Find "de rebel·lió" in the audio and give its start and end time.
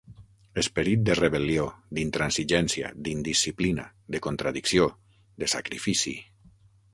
1.09-1.65